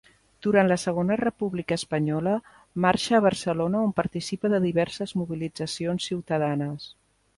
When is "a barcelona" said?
3.17-3.83